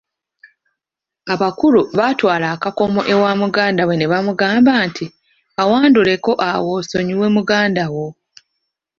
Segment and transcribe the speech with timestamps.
[1.33, 5.05] Abakulu baatwala akakomo ewa muganda we ne bamugamba nti,
[5.55, 8.07] kawanduleko awo osonyiwe muganda wo.